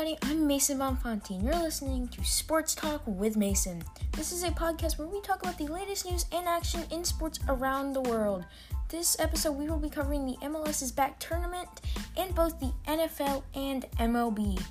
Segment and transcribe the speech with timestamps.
[0.00, 0.32] everybody.
[0.32, 3.82] I'm Mason Bonfanti, and you're listening to Sports Talk with Mason.
[4.12, 7.38] This is a podcast where we talk about the latest news and action in sports
[7.48, 8.46] around the world.
[8.88, 11.68] This episode, we will be covering the MLS is Back tournament
[12.16, 14.62] and both the NFL and MLB.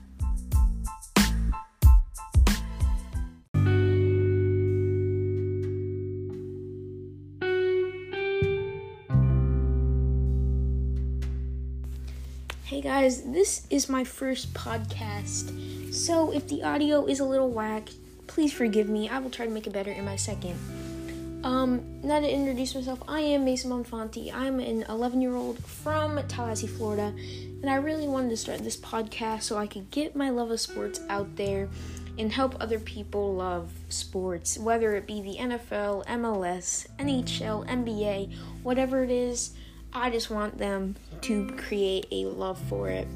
[12.70, 17.90] Hey guys, this is my first podcast, so if the audio is a little whack,
[18.28, 19.10] please forgive me.
[19.10, 20.54] I will try to make it better in my second.
[21.44, 24.32] Um, now to introduce myself, I am Mason Monfanti.
[24.32, 28.78] I'm an 11 year old from Tallahassee, Florida, and I really wanted to start this
[28.78, 31.70] podcast so I could get my love of sports out there
[32.20, 39.04] and help other people love sports, whether it be the NFL, MLS, NHL, NBA, whatever
[39.04, 39.56] it is.
[39.94, 43.08] I just want them to create a love for it.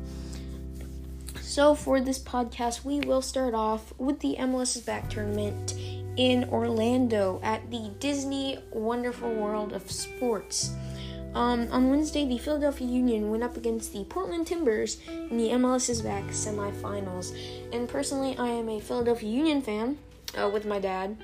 [1.42, 5.76] So, for this podcast, we will start off with the MLS is Back tournament
[6.18, 10.72] in Orlando at the Disney Wonderful World of Sports.
[11.36, 15.90] Um, on Wednesday, the Philadelphia Union went up against the Portland Timbers in the MLS
[15.90, 17.36] is Back semifinals.
[17.72, 19.98] And personally, I am a Philadelphia Union fan
[20.40, 21.18] uh, with my dad.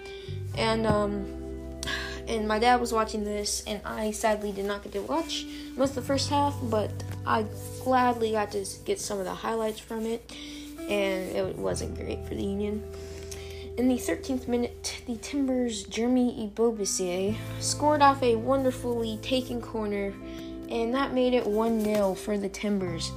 [0.58, 1.39] And, um,
[2.30, 5.90] and my dad was watching this, and I sadly did not get to watch most
[5.90, 6.92] of the first half, but
[7.26, 7.46] I
[7.84, 10.32] gladly got to get some of the highlights from it,
[10.78, 12.84] and it wasn't great for the Union.
[13.78, 20.14] In the 13th minute, the Timbers' Jeremy Ebobisse scored off a wonderfully taken corner,
[20.70, 23.12] and that made it 1 0 for the Timbers.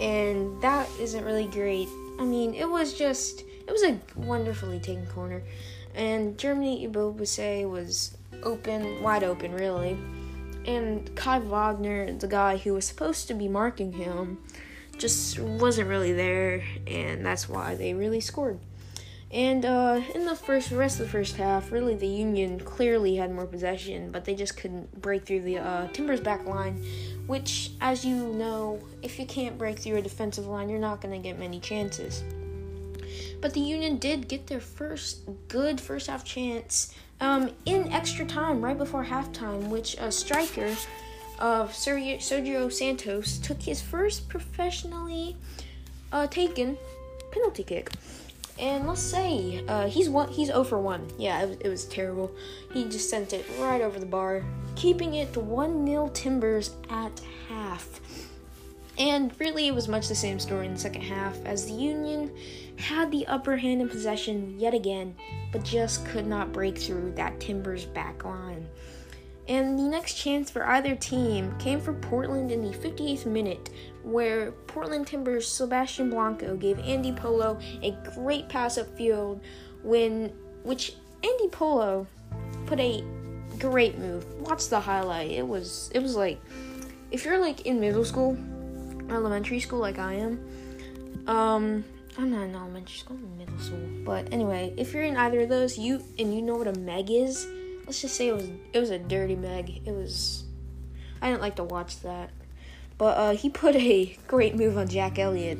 [0.00, 1.86] And that isn't really great.
[2.18, 5.42] I mean, it was just, it was a wonderfully taken corner
[5.94, 9.98] and Jeremy, Ebobisse was open, wide open, really.
[10.66, 14.38] And Kai Wagner, the guy who was supposed to be marking him,
[14.98, 18.60] just wasn't really there, and that's why they really scored.
[19.32, 23.32] And uh, in the first rest of the first half, really the Union clearly had
[23.32, 26.84] more possession, but they just couldn't break through the uh, Timbers back line,
[27.26, 31.14] which, as you know, if you can't break through a defensive line, you're not going
[31.14, 32.22] to get many chances.
[33.42, 38.62] But the Union did get their first good first half chance um, in extra time,
[38.64, 40.74] right before halftime, which a striker
[41.40, 45.36] of Sergio, Santos took his first professionally
[46.12, 46.78] uh, taken
[47.32, 47.90] penalty kick.
[48.60, 51.14] And let's say uh, he's one, he's 0 for 1.
[51.18, 52.30] Yeah, it was, it was terrible.
[52.72, 54.44] He just sent it right over the bar,
[54.76, 58.00] keeping it 1 0 Timbers at half.
[58.98, 62.30] And really, it was much the same story in the second half as the Union
[62.82, 65.14] had the upper hand in possession yet again,
[65.52, 68.68] but just could not break through that Timbers back line.
[69.48, 73.70] And the next chance for either team came for Portland in the 58th minute,
[74.02, 79.40] where Portland Timbers' Sebastian Blanco gave Andy Polo a great pass upfield,
[79.82, 80.32] when
[80.62, 80.94] which
[81.24, 82.06] Andy Polo
[82.66, 83.04] put a
[83.58, 84.24] great move.
[84.40, 85.30] Watch the highlight.
[85.30, 86.40] It was it was like
[87.10, 88.36] if you're like in middle school,
[89.10, 91.84] elementary school like I am, um,
[92.18, 93.88] I'm not in elementary school, I'm in middle school.
[94.04, 97.10] But anyway, if you're in either of those, you and you know what a meg
[97.10, 97.46] is,
[97.86, 99.82] let's just say it was it was a dirty meg.
[99.86, 100.44] It was
[101.20, 102.30] I didn't like to watch that.
[102.98, 105.58] But uh, he put a great move on Jack Elliott.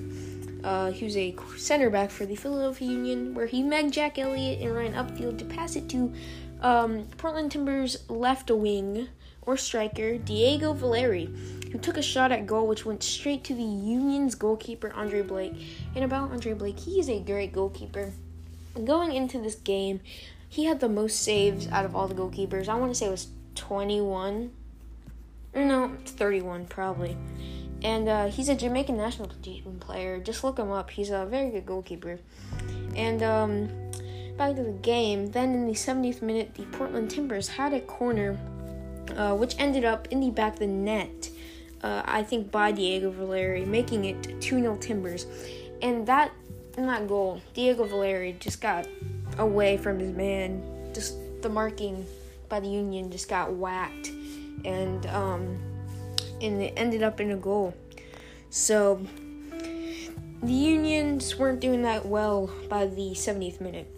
[0.62, 4.60] Uh, he was a center back for the Philadelphia Union, where he megged Jack Elliott
[4.60, 6.12] and ran upfield to pass it to
[6.60, 9.08] um, Portland Timbers left wing
[9.42, 11.28] or striker Diego Valeri,
[11.72, 15.54] who took a shot at goal which went straight to the Union's goalkeeper Andre Blake.
[15.94, 18.12] And about Andre Blake, he is a great goalkeeper.
[18.84, 20.00] Going into this game,
[20.48, 22.68] he had the most saves out of all the goalkeepers.
[22.68, 24.50] I want to say it was 21.
[25.54, 27.16] No, 31 probably.
[27.82, 30.20] And uh, he's a Jamaican national team player.
[30.20, 30.90] Just look him up.
[30.90, 32.20] He's a very good goalkeeper.
[32.94, 33.68] And um,
[34.36, 35.30] back to the game.
[35.32, 38.38] Then in the 70th minute, the Portland Timbers had a corner
[39.16, 41.30] uh, which ended up in the back of the net,
[41.82, 45.26] uh, I think by Diego Valeri, making it 2 0 Timbers.
[45.80, 46.32] And that,
[46.76, 48.86] in that goal, Diego Valeri just got
[49.38, 50.62] away from his man.
[50.94, 52.06] Just the marking
[52.48, 54.08] by the Union just got whacked.
[54.64, 55.58] And, um,
[56.40, 57.74] and it ended up in a goal.
[58.50, 59.04] So,
[60.42, 63.88] the Unions weren't doing that well by the 70th minute.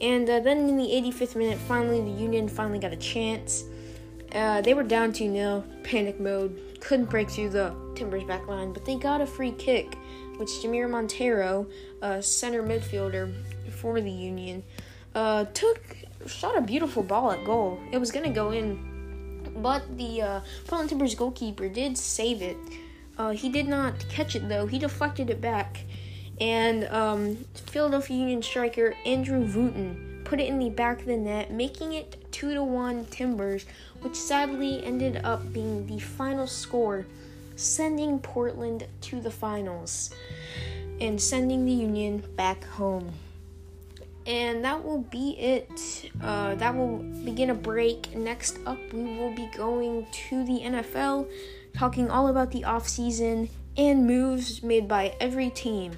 [0.00, 3.64] And uh, then in the 85th minute, finally, the Union finally got a chance.
[4.34, 8.72] Uh, they were down 2 0, panic mode, couldn't break through the Timbers back line,
[8.72, 9.96] but they got a free kick,
[10.36, 11.68] which Jamir Monteiro,
[12.00, 13.32] a center midfielder
[13.72, 14.62] for the Union,
[15.14, 15.96] uh, took,
[16.26, 17.80] shot a beautiful ball at goal.
[17.92, 22.56] It was going to go in, but the uh, Portland Timbers goalkeeper did save it.
[23.18, 25.84] Uh, he did not catch it though, he deflected it back.
[26.40, 27.36] and um,
[27.66, 32.19] Philadelphia Union striker Andrew Wooten put it in the back of the net, making it
[32.40, 33.66] two to one Timbers,
[34.00, 37.04] which sadly ended up being the final score,
[37.54, 40.08] sending Portland to the finals
[41.02, 43.12] and sending the Union back home.
[44.26, 46.10] And that will be it.
[46.22, 48.16] Uh, that will begin a break.
[48.16, 51.28] Next up, we will be going to the NFL,
[51.74, 55.92] talking all about the offseason and moves made by every team.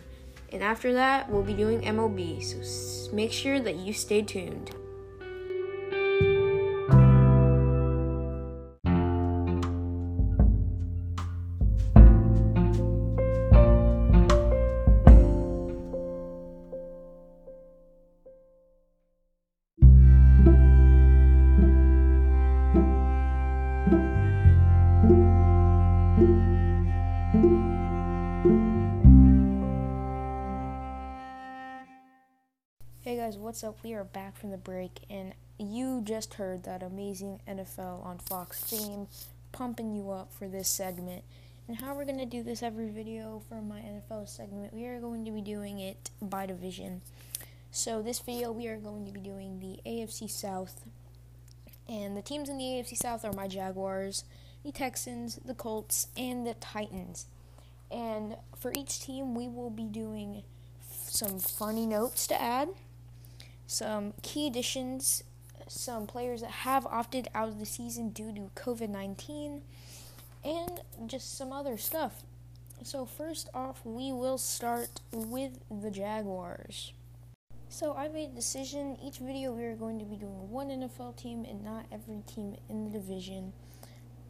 [0.50, 2.42] And after that, we'll be doing MLB.
[2.42, 4.72] So make sure that you stay tuned.
[33.04, 33.78] Hey guys, what's up?
[33.82, 38.60] We are back from the break, and you just heard that amazing NFL on Fox
[38.62, 39.08] theme
[39.50, 41.25] pumping you up for this segment.
[41.66, 45.00] And how we're going to do this every video for my NFL segment, we are
[45.00, 47.00] going to be doing it by division.
[47.72, 50.84] So, this video, we are going to be doing the AFC South.
[51.88, 54.22] And the teams in the AFC South are my Jaguars,
[54.64, 57.26] the Texans, the Colts, and the Titans.
[57.90, 60.44] And for each team, we will be doing
[60.88, 62.69] some funny notes to add
[63.72, 65.24] some key additions,
[65.66, 69.62] some players that have opted out of the season due to COVID 19,
[70.44, 72.22] and just some other stuff.
[72.84, 76.92] So, first off, we will start with the Jaguars.
[77.69, 81.16] So, I made a decision each video we are going to be doing one NFL
[81.16, 83.52] team and not every team in the division.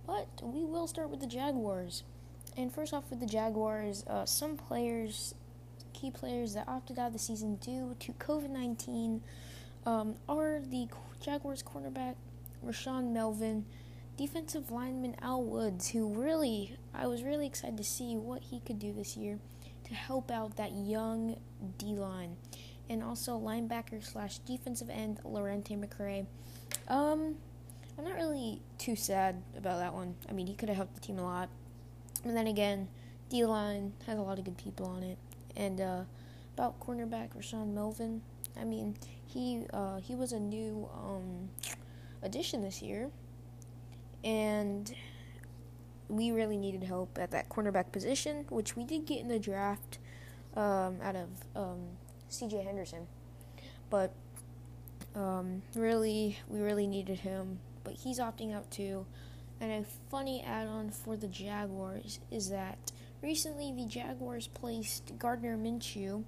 [0.07, 2.03] But we will start with the Jaguars.
[2.57, 5.35] And first off, with the Jaguars, uh, some players
[6.11, 9.23] players that opted out of the season due to COVID 19
[9.87, 10.89] um, are the
[11.21, 12.15] Jaguars cornerback
[12.65, 13.67] Rashaan Melvin,
[14.17, 18.79] defensive lineman Al Woods, who really, I was really excited to see what he could
[18.79, 19.39] do this year
[19.85, 21.37] to help out that young
[21.79, 22.37] D line,
[22.89, 26.27] and also linebacker slash defensive end Lerentee McCray.
[26.89, 27.37] Um,
[27.99, 30.15] I'm not really too sad about that one.
[30.29, 31.49] I mean, he could have helped the team a lot.
[32.25, 32.89] And then again,
[33.29, 35.19] D line has a lot of good people on it.
[35.57, 36.03] And uh,
[36.55, 38.23] about cornerback Rashaan Melvin,
[38.59, 38.97] I mean,
[39.27, 41.51] he uh, he was a new um,
[42.23, 43.11] addition this year,
[44.25, 44.95] and
[46.09, 49.99] we really needed help at that cornerback position, which we did get in the draft
[50.57, 51.81] um, out of um,
[52.29, 52.63] C.J.
[52.63, 53.07] Henderson,
[53.89, 54.13] but
[55.15, 57.59] um, really we really needed him.
[57.85, 59.07] But he's opting out too.
[59.61, 62.79] And a funny add-on for the Jaguars is that
[63.23, 66.25] recently the Jaguars placed Gardner Minshew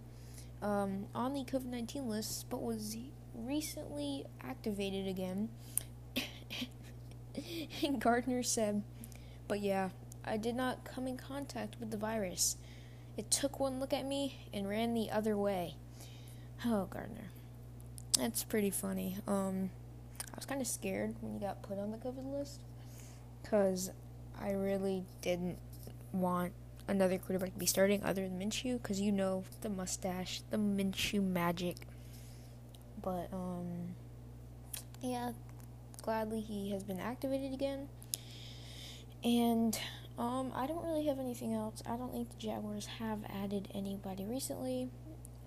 [0.62, 2.96] um, on the COVID 19 list, but was
[3.34, 5.48] recently activated again.
[7.82, 8.82] and Gardner said,
[9.48, 9.90] But yeah,
[10.24, 12.56] I did not come in contact with the virus.
[13.16, 15.76] It took one look at me and ran the other way.
[16.64, 17.30] Oh, Gardner.
[18.18, 19.18] That's pretty funny.
[19.26, 19.70] Um,
[20.20, 22.60] I was kind of scared when you got put on the COVID list
[23.42, 23.90] because
[24.40, 25.58] I really didn't
[26.12, 26.52] want
[26.88, 31.22] another quarterback to be starting other than Minshew because you know the mustache, the Minshew
[31.22, 31.76] magic.
[33.02, 33.94] But um,
[35.00, 35.32] yeah,
[36.02, 37.88] gladly he has been activated again.
[39.22, 39.78] And
[40.18, 41.82] um, I don't really have anything else.
[41.86, 44.90] I don't think the Jaguars have added anybody recently.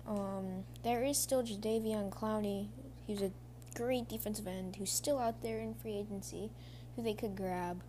[0.06, 2.68] Um, there is still Jadeveon Clowney,
[3.06, 3.30] who's a
[3.74, 6.50] great defensive end who's still out there in free agency,
[6.96, 7.82] who they could grab.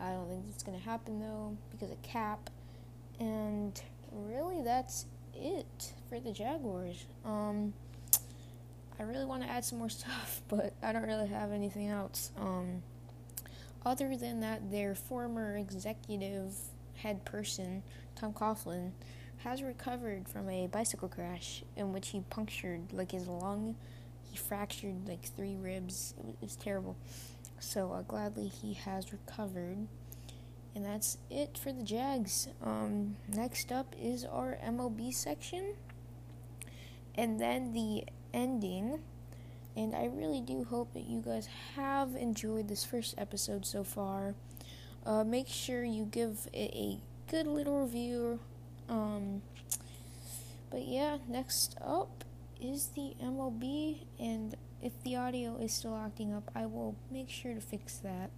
[0.00, 2.50] I don't think it's going to happen though because of cap.
[3.20, 3.80] And
[4.12, 7.06] really, that's it for the Jaguars.
[7.24, 7.72] Um,
[8.98, 12.30] I really want to add some more stuff, but I don't really have anything else.
[12.38, 12.82] Um,
[13.84, 16.54] other than that, their former executive
[16.96, 17.82] head person,
[18.16, 18.92] Tom Coughlin,
[19.38, 23.76] has recovered from a bicycle crash in which he punctured like his lung.
[24.30, 26.14] He fractured like three ribs.
[26.18, 26.96] It was, it was terrible.
[27.60, 29.86] So uh, gladly he has recovered.
[30.74, 32.48] And that's it for the Jags.
[32.62, 35.74] Um, next up is our MLB section.
[37.14, 39.00] And then the ending.
[39.76, 44.34] And I really do hope that you guys have enjoyed this first episode so far.
[45.06, 46.98] Uh, make sure you give it a
[47.30, 48.40] good little review.
[48.88, 49.42] Um,
[50.70, 52.24] but yeah, next up
[52.60, 54.06] is the MLB.
[54.18, 58.30] And if the audio is still acting up, I will make sure to fix that.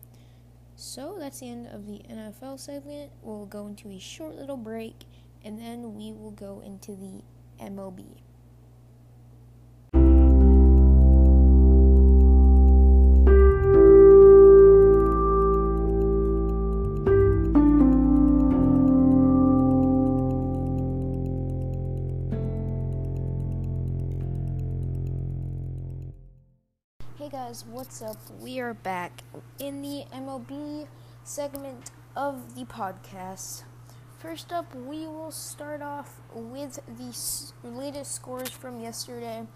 [0.78, 3.10] So that's the end of the NFL segment.
[3.22, 5.06] We'll go into a short little break
[5.42, 7.22] and then we will go into the
[7.58, 8.04] MLB.
[28.40, 29.22] We are back
[29.58, 30.86] in the MLB
[31.24, 33.64] segment of the podcast.
[34.18, 39.46] First up, we will start off with the latest scores from yesterday.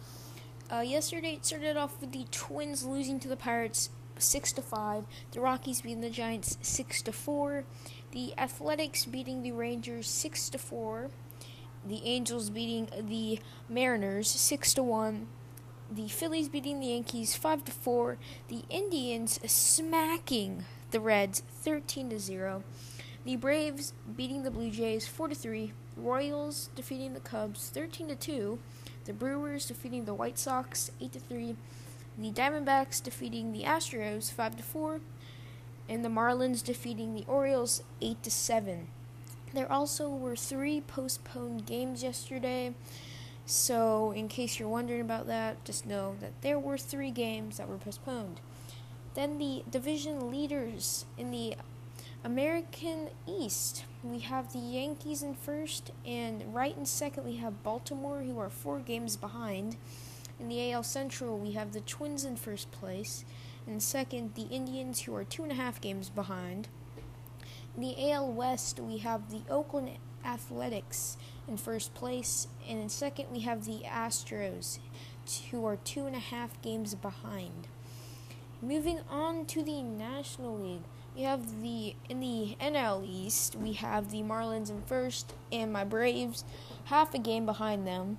[0.73, 5.05] Uh, yesterday, it started off with the Twins losing to the Pirates six to five,
[5.33, 7.64] the Rockies beating the Giants six to four,
[8.12, 11.11] the Athletics beating the Rangers six to four,
[11.87, 15.29] the Angels beating the Mariners six to one
[15.91, 18.17] the Phillies beating the Yankees 5 to 4,
[18.49, 22.63] the Indians smacking the Reds 13 to 0,
[23.25, 28.15] the Braves beating the Blue Jays 4 to 3, Royals defeating the Cubs 13 to
[28.15, 28.59] 2,
[29.05, 31.57] the Brewers defeating the White Sox 8 to 3,
[32.19, 35.01] the Diamondbacks defeating the Astros 5 to 4,
[35.89, 38.87] and the Marlins defeating the Orioles 8 to 7.
[39.53, 42.75] There also were three postponed games yesterday.
[43.50, 47.69] So, in case you're wondering about that, just know that there were three games that
[47.69, 48.38] were postponed.
[49.14, 51.57] Then the division leaders in the
[52.23, 58.21] American East, we have the Yankees in first, and right in second we have Baltimore,
[58.21, 59.76] who are four games behind.
[60.38, 63.25] In the AL Central, we have the Twins in first place,
[63.66, 66.69] and second the Indians, who are two and a half games behind.
[67.76, 69.90] In the AL West, we have the Oakland
[70.25, 71.17] Athletics
[71.49, 74.79] in first place, and in second we have the Astros,
[75.50, 77.69] who are two and a half games behind.
[78.62, 80.83] Moving on to the National League,
[81.17, 85.85] we have the in the NL East we have the Marlins in first, and my
[85.85, 86.45] Braves
[86.85, 88.19] half a game behind them.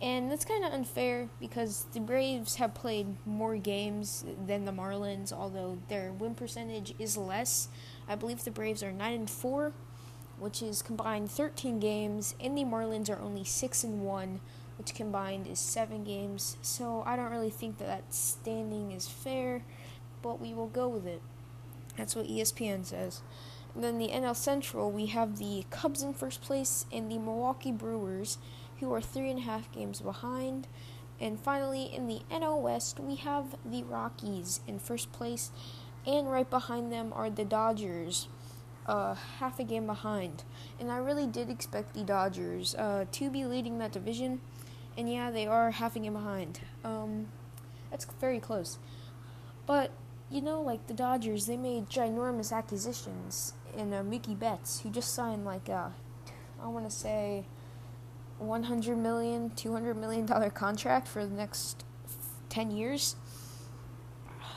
[0.00, 5.32] And that's kind of unfair because the Braves have played more games than the Marlins,
[5.32, 7.68] although their win percentage is less.
[8.08, 9.72] I believe the Braves are 9 and 4
[10.42, 14.40] which is combined 13 games, and the Marlins are only 6 and 1,
[14.76, 16.56] which combined is 7 games.
[16.62, 19.62] So I don't really think that that standing is fair,
[20.20, 21.22] but we will go with it.
[21.96, 23.22] That's what ESPN says.
[23.74, 27.70] And then the NL Central, we have the Cubs in first place and the Milwaukee
[27.70, 28.38] Brewers,
[28.80, 30.66] who are three and a half games behind.
[31.20, 35.52] And finally, in the NL West, we have the Rockies in first place,
[36.04, 38.26] and right behind them are the Dodgers,
[38.86, 40.44] uh, half a game behind.
[40.78, 44.40] And I really did expect the Dodgers uh, to be leading that division.
[44.96, 46.60] And yeah, they are half a game behind.
[46.84, 47.28] Um,
[47.90, 48.78] that's very close.
[49.66, 49.92] But,
[50.30, 55.14] you know, like the Dodgers, they made ginormous acquisitions in uh, Mookie Betts, who just
[55.14, 55.92] signed like a,
[56.62, 57.44] I want to say,
[58.38, 61.84] 100 million, 200 million dollar contract for the next
[62.48, 63.16] 10 years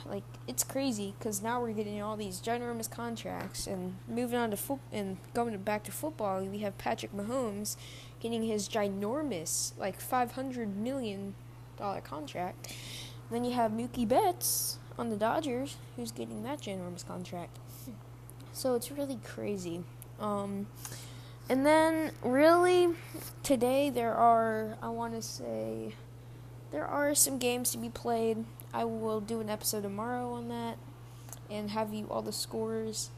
[0.08, 4.58] like it's crazy because now we're getting all these ginormous contracts and moving on to
[4.58, 6.44] foot and going back to football.
[6.44, 7.76] We have Patrick Mahomes
[8.20, 11.36] getting his ginormous like five hundred million
[11.78, 12.74] dollar contract.
[13.32, 17.58] Then you have Mookie Betts on the Dodgers, who's getting that ginormous contract.
[18.54, 19.84] So it's really crazy.
[20.20, 20.68] Um,
[21.50, 22.90] and then really
[23.44, 25.96] today there are I want to say
[26.72, 28.46] there are some games to be played.
[28.76, 30.78] I will do an episode tomorrow on that
[31.50, 33.10] and have you all the scores.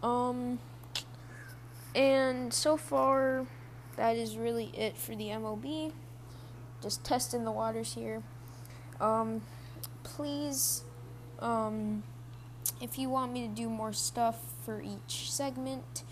[0.00, 0.60] Um,
[1.92, 3.48] and so far,
[3.96, 5.90] that is really it for the MLB.
[6.80, 8.22] Just testing the waters here.
[9.00, 9.42] Um,
[10.04, 10.84] please,
[11.40, 12.04] um,
[12.80, 16.04] if you want me to do more stuff for each segment,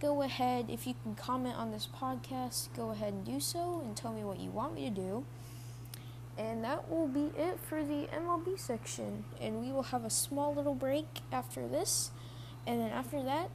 [0.00, 0.70] go ahead.
[0.70, 4.24] If you can comment on this podcast, go ahead and do so and tell me
[4.24, 5.26] what you want me to do.
[6.38, 9.24] And that will be it for the MLB section.
[9.40, 12.10] And we will have a small little break after this.
[12.66, 13.50] And then after that,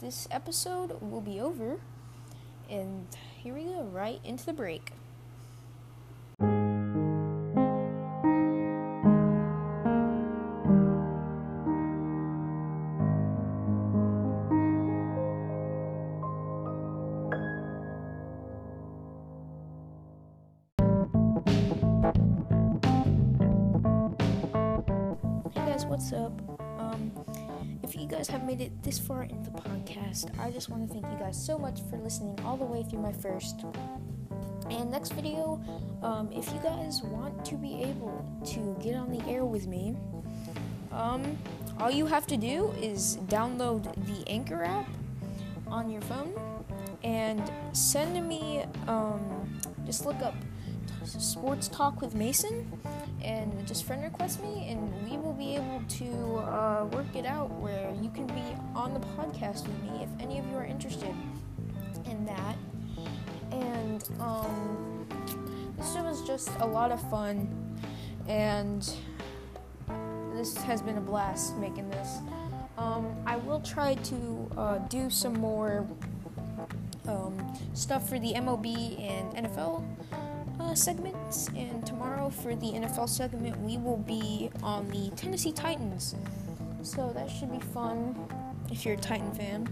[0.00, 1.78] this episode will be over.
[2.68, 3.06] And
[3.42, 4.92] here we go, right into the break.
[29.06, 32.38] Far in the podcast, I just want to thank you guys so much for listening
[32.44, 33.64] all the way through my first.
[34.68, 35.60] And next video,
[36.02, 39.94] um, if you guys want to be able to get on the air with me,
[40.90, 41.38] um,
[41.78, 44.88] all you have to do is download the Anchor app
[45.68, 46.34] on your phone
[47.04, 47.40] and
[47.72, 50.34] send me um, just look up
[51.04, 52.68] Sports Talk with Mason
[53.22, 57.50] and just friend request me, and we will be able to uh, work it out
[57.52, 58.42] where you can be
[58.74, 61.14] on the podcast with me if any of you are interested
[62.04, 62.56] in that.
[63.50, 65.06] And um,
[65.76, 67.48] this was just a lot of fun,
[68.28, 68.88] and
[70.34, 72.18] this has been a blast making this.
[72.78, 75.86] Um, I will try to uh, do some more
[77.08, 79.84] um, stuff for the MLB and NFL
[80.76, 86.14] segments, and tomorrow for the NFL segment, we will be on the Tennessee Titans.
[86.82, 88.14] So that should be fun
[88.70, 89.68] if you're a Titan fan.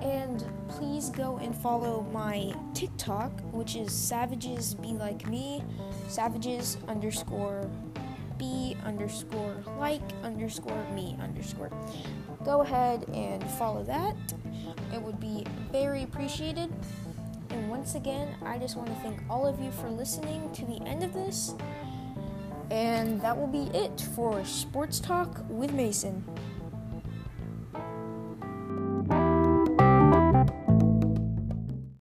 [0.00, 5.62] And please go and follow my TikTok, which is Savages Be Like Me,
[6.08, 7.70] Savages underscore
[8.38, 11.70] be underscore like underscore me underscore.
[12.44, 14.16] Go ahead and follow that.
[14.92, 16.72] It would be very appreciated.
[17.82, 21.02] Once again, I just want to thank all of you for listening to the end
[21.02, 21.52] of this.
[22.70, 26.22] And that will be it for Sports Talk with Mason.